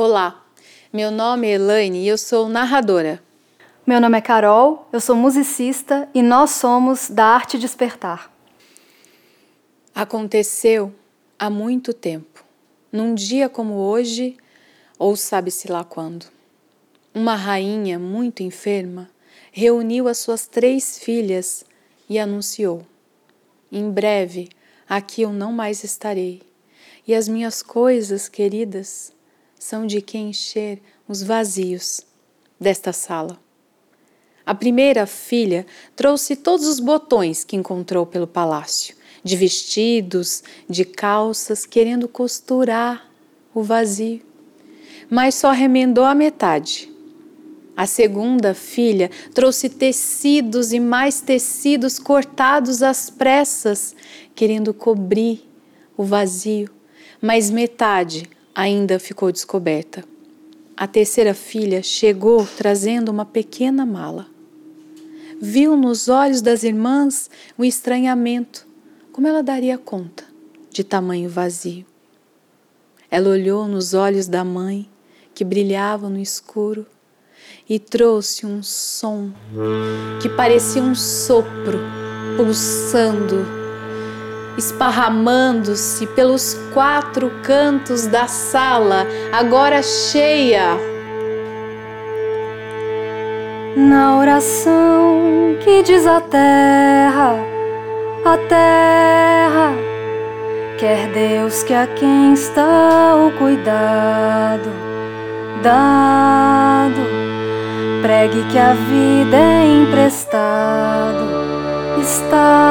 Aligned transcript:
Olá, 0.00 0.46
meu 0.92 1.10
nome 1.10 1.48
é 1.48 1.54
Elaine 1.54 2.04
e 2.04 2.06
eu 2.06 2.16
sou 2.16 2.48
narradora. 2.48 3.20
Meu 3.84 4.00
nome 4.00 4.16
é 4.16 4.20
Carol, 4.20 4.88
eu 4.92 5.00
sou 5.00 5.16
musicista 5.16 6.08
e 6.14 6.22
nós 6.22 6.50
somos 6.50 7.10
da 7.10 7.24
Arte 7.24 7.58
Despertar. 7.58 8.32
Aconteceu 9.92 10.94
há 11.36 11.50
muito 11.50 11.92
tempo, 11.92 12.44
num 12.92 13.12
dia 13.12 13.48
como 13.48 13.74
hoje, 13.74 14.36
ou 14.96 15.16
sabe-se 15.16 15.66
lá 15.66 15.82
quando. 15.82 16.26
Uma 17.12 17.34
rainha 17.34 17.98
muito 17.98 18.44
enferma 18.44 19.10
reuniu 19.50 20.06
as 20.06 20.18
suas 20.18 20.46
três 20.46 20.96
filhas 21.00 21.64
e 22.08 22.20
anunciou: 22.20 22.86
Em 23.72 23.90
breve 23.90 24.48
aqui 24.88 25.22
eu 25.22 25.32
não 25.32 25.50
mais 25.50 25.82
estarei, 25.82 26.40
e 27.04 27.16
as 27.16 27.26
minhas 27.26 27.64
coisas 27.64 28.28
queridas 28.28 29.17
são 29.58 29.86
de 29.86 30.00
que 30.00 30.16
encher 30.16 30.80
os 31.06 31.22
vazios 31.22 32.02
desta 32.60 32.92
sala. 32.92 33.38
A 34.46 34.54
primeira 34.54 35.06
filha 35.06 35.66
trouxe 35.94 36.34
todos 36.34 36.66
os 36.66 36.80
botões 36.80 37.44
que 37.44 37.56
encontrou 37.56 38.06
pelo 38.06 38.26
palácio, 38.26 38.96
de 39.22 39.36
vestidos, 39.36 40.42
de 40.68 40.84
calças, 40.84 41.66
querendo 41.66 42.08
costurar 42.08 43.10
o 43.54 43.62
vazio, 43.62 44.22
mas 45.10 45.34
só 45.34 45.50
remendou 45.50 46.04
a 46.04 46.14
metade. 46.14 46.90
A 47.76 47.86
segunda 47.86 48.54
filha 48.54 49.10
trouxe 49.34 49.68
tecidos 49.68 50.72
e 50.72 50.80
mais 50.80 51.20
tecidos 51.20 51.98
cortados 51.98 52.82
às 52.82 53.10
pressas, 53.10 53.94
querendo 54.34 54.72
cobrir 54.72 55.46
o 55.96 56.04
vazio, 56.04 56.70
mas 57.20 57.50
metade 57.50 58.28
ainda 58.58 58.98
ficou 58.98 59.30
descoberta. 59.30 60.02
A 60.76 60.88
terceira 60.88 61.32
filha 61.32 61.80
chegou 61.80 62.44
trazendo 62.56 63.08
uma 63.08 63.24
pequena 63.24 63.86
mala. 63.86 64.26
Viu 65.40 65.76
nos 65.76 66.08
olhos 66.08 66.42
das 66.42 66.64
irmãs 66.64 67.30
o 67.56 67.64
estranhamento, 67.64 68.66
como 69.12 69.28
ela 69.28 69.44
daria 69.44 69.78
conta 69.78 70.24
de 70.72 70.82
tamanho 70.82 71.30
vazio. 71.30 71.86
Ela 73.08 73.30
olhou 73.30 73.68
nos 73.68 73.94
olhos 73.94 74.26
da 74.26 74.42
mãe, 74.42 74.90
que 75.32 75.44
brilhavam 75.44 76.10
no 76.10 76.18
escuro, 76.18 76.84
e 77.68 77.78
trouxe 77.78 78.44
um 78.44 78.60
som 78.60 79.30
que 80.20 80.28
parecia 80.28 80.82
um 80.82 80.96
sopro 80.96 81.78
pulsando 82.36 83.57
esparramando-se 84.58 86.06
pelos 86.08 86.54
quatro 86.74 87.30
cantos 87.42 88.06
da 88.06 88.26
sala, 88.26 89.06
agora 89.32 89.82
cheia. 89.82 90.76
Na 93.76 94.18
oração 94.18 95.56
que 95.62 95.82
diz 95.84 96.06
a 96.06 96.20
terra, 96.20 97.36
a 98.24 98.36
terra, 98.48 99.72
quer 100.78 101.06
Deus 101.12 101.62
que 101.62 101.72
a 101.72 101.86
quem 101.86 102.34
está 102.34 103.14
o 103.16 103.30
cuidado 103.38 104.88
dado, 105.62 107.00
pregue 108.02 108.44
que 108.50 108.58
a 108.58 108.72
vida 108.72 109.36
é 109.36 109.82
emprestado, 109.82 111.24
estado 112.00 112.67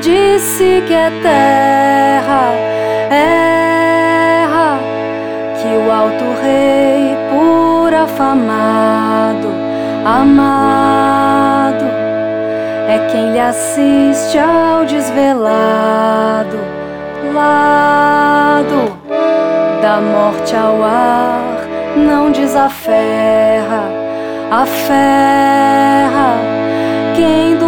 de 0.00 0.38
si 0.38 0.82
que 0.86 0.94
é 0.94 1.10
terra, 1.22 2.52
erra. 3.10 4.78
Que 5.60 5.68
o 5.76 5.90
alto 5.90 6.24
rei, 6.42 7.16
por 7.30 7.92
afamado, 7.94 9.48
amado, 10.04 11.84
é 12.88 12.98
quem 13.10 13.32
lhe 13.32 13.40
assiste 13.40 14.38
ao 14.38 14.84
desvelado 14.84 16.58
lado 17.34 18.98
da 19.82 20.00
morte 20.00 20.56
ao 20.56 20.82
ar, 20.82 21.66
não 21.96 22.30
desaferra, 22.30 23.82
aferra 24.50 26.36
quem 27.14 27.56
do 27.56 27.67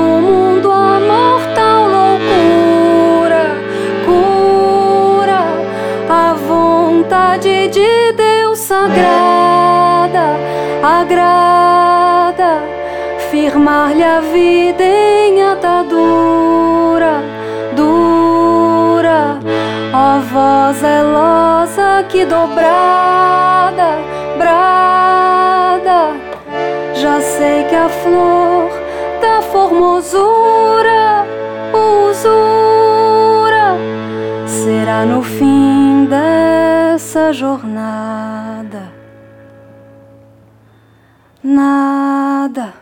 sagrada, 8.71 10.27
agrada 10.99 12.53
firmar-lhe 13.29 14.05
a 14.05 14.21
vida 14.21 14.85
em 14.85 15.43
atadura 15.43 17.15
dura, 17.75 19.41
ó 19.93 20.21
voz 20.33 20.77
zelosa 20.77 22.05
que 22.09 22.25
dobrada, 22.25 23.91
brada. 24.39 26.01
Já 26.95 27.21
sei 27.21 27.65
que 27.65 27.75
a 27.75 27.89
flor 27.89 28.71
da 29.21 29.43
formosura, 29.51 31.10
da 37.31 37.33
jornada. 37.33 38.93
Nada. 41.43 42.80